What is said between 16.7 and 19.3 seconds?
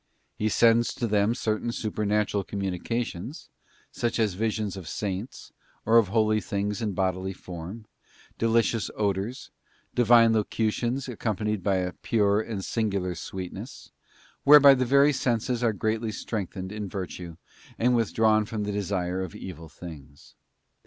in virtue and withdrawn from the desire